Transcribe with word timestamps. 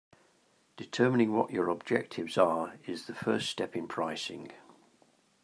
Determining 0.77 1.31
what 1.31 1.51
your 1.51 1.69
objectives 1.69 2.35
are 2.35 2.79
is 2.87 3.05
the 3.05 3.13
first 3.13 3.51
step 3.51 3.75
in 3.75 3.87
pricing. 3.87 4.51